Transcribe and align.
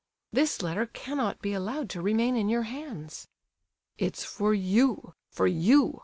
"This 0.33 0.63
letter 0.63 0.87
cannot 0.87 1.43
be 1.43 1.53
allowed 1.53 1.87
to 1.91 2.01
remain 2.01 2.35
in 2.35 2.49
your 2.49 2.63
hands." 2.63 3.27
"It's 3.99 4.23
for 4.23 4.51
you—for 4.51 5.45
you! 5.45 5.99